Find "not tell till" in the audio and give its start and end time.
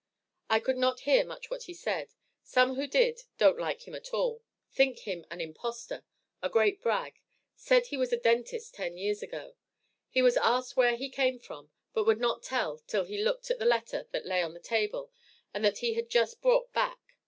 12.19-13.03